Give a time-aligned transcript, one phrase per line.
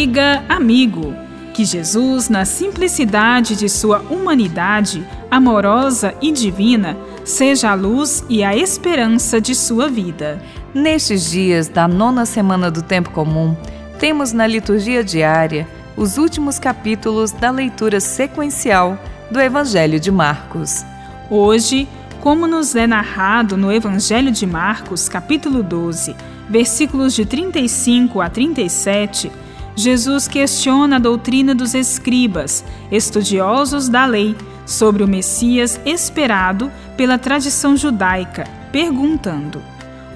[0.00, 1.14] Amiga, amigo,
[1.52, 8.56] que Jesus, na simplicidade de sua humanidade, amorosa e divina, seja a luz e a
[8.56, 10.42] esperança de sua vida.
[10.72, 13.54] Nestes dias da nona semana do tempo comum,
[13.98, 15.68] temos na liturgia diária
[15.98, 18.98] os últimos capítulos da leitura sequencial
[19.30, 20.82] do Evangelho de Marcos.
[21.28, 21.86] Hoje,
[22.22, 26.16] como nos é narrado no Evangelho de Marcos, capítulo 12,
[26.48, 29.30] versículos de 35 a 37,
[29.76, 37.76] Jesus questiona a doutrina dos escribas, estudiosos da lei, sobre o Messias esperado pela tradição
[37.76, 39.62] judaica, perguntando: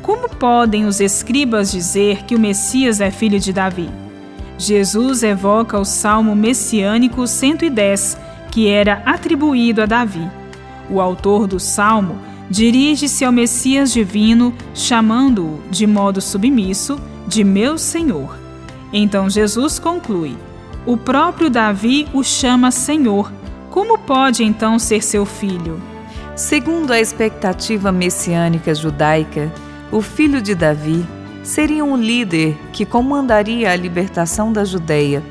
[0.03, 3.89] Como podem os escribas dizer que o Messias é filho de Davi?
[4.57, 8.19] Jesus evoca o salmo messiânico 110,
[8.51, 10.29] que era atribuído a Davi.
[10.89, 12.19] O autor do salmo
[12.49, 18.44] dirige-se ao Messias divino, chamando-o, de modo submisso, de meu Senhor.
[18.97, 20.39] Então Jesus conclui:
[20.87, 23.31] O próprio Davi o chama Senhor.
[23.71, 25.83] Como pode então ser seu filho?
[26.37, 29.53] Segundo a expectativa messiânica judaica,
[29.91, 31.05] o filho de Davi
[31.43, 35.23] seria um líder que comandaria a libertação da Judéia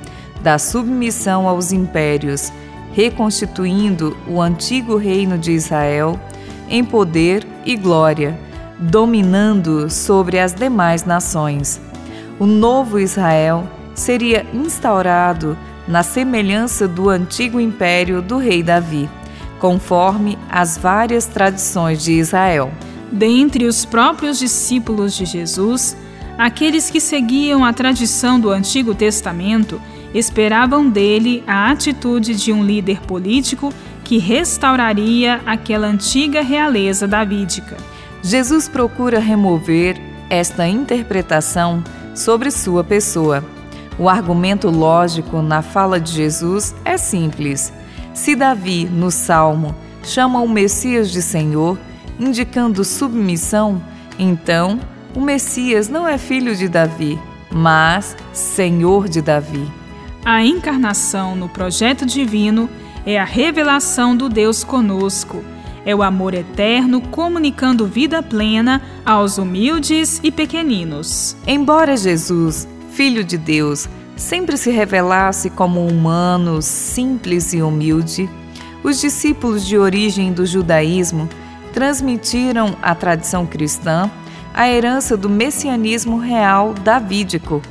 [0.44, 2.52] da submissão aos impérios
[2.92, 6.20] reconstituindo o antigo reino de Israel
[6.70, 8.38] em poder e glória,
[8.77, 11.81] dominando sobre as demais nações.
[12.44, 19.09] O novo Israel seria instaurado na semelhança do antigo império do rei Davi,
[19.61, 22.69] conforme as várias tradições de Israel.
[23.09, 25.95] Dentre os próprios discípulos de Jesus,
[26.38, 29.81] aqueles que seguiam a tradição do Antigo Testamento
[30.14, 37.77] esperavam dele a atitude de um líder político que restauraria aquela antiga realeza davídica.
[38.21, 39.95] Jesus procura remover
[40.30, 41.81] esta interpretação
[42.15, 43.43] sobre sua pessoa.
[43.97, 47.71] O argumento lógico na fala de Jesus é simples.
[48.13, 51.77] Se Davi, no Salmo, chama o Messias de Senhor,
[52.19, 53.81] indicando submissão,
[54.17, 54.79] então
[55.15, 57.19] o Messias não é filho de Davi,
[57.51, 59.71] mas Senhor de Davi.
[60.25, 62.69] A encarnação no projeto divino
[63.05, 65.43] é a revelação do Deus conosco.
[65.86, 71.36] É o amor eterno comunicando vida plena aos humildes e pequeninos.
[71.45, 78.30] Embora Jesus, Filho de Deus, sempre se revelasse como humano, simples e humilde,
[78.83, 81.27] os discípulos de origem do judaísmo
[81.73, 84.10] transmitiram à tradição cristã
[84.54, 87.61] a herança do messianismo real davídico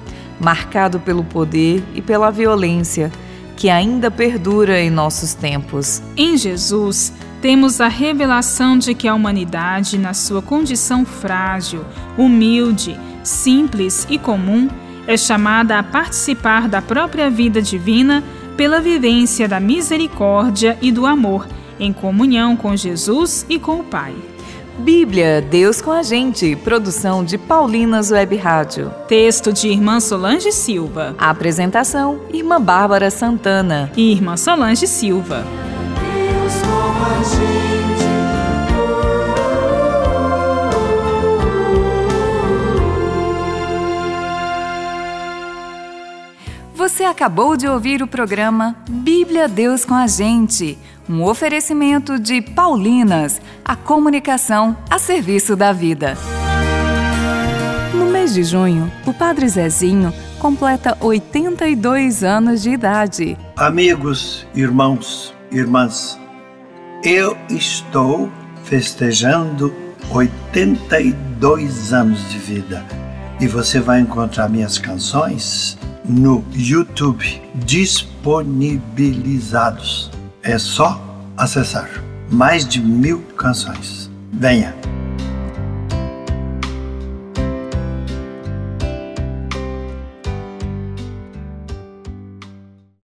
[0.41, 3.12] marcado pelo poder e pela violência,
[3.56, 6.03] que ainda perdura em nossos tempos.
[6.17, 11.84] Em Jesus, temos a revelação de que a humanidade, na sua condição frágil,
[12.16, 14.70] humilde, simples e comum,
[15.08, 18.22] é chamada a participar da própria vida divina
[18.56, 21.48] pela vivência da misericórdia e do amor,
[21.80, 24.14] em comunhão com Jesus e com o Pai.
[24.78, 26.54] Bíblia, Deus com a gente.
[26.56, 28.91] Produção de Paulinas Web Rádio.
[29.09, 31.14] Texto de Irmã Solange Silva.
[31.19, 35.44] Apresentação: Irmã Bárbara Santana e Irmã Solange Silva.
[46.75, 53.41] Você acabou de ouvir o programa Bíblia Deus com a gente um oferecimento de Paulinas,
[53.65, 56.17] a comunicação a serviço da vida.
[57.95, 63.37] No mês de junho, o Padre Zezinho completa 82 anos de idade.
[63.57, 66.19] Amigos, irmãos, irmãs,
[67.03, 68.31] eu estou
[68.65, 69.75] festejando
[70.11, 72.83] 82 anos de vida
[73.41, 80.11] e você vai encontrar minhas canções no YouTube disponibilizados
[80.43, 81.01] é só
[81.37, 81.89] acessar
[82.31, 84.10] mais de mil canções.
[84.33, 84.91] Venha!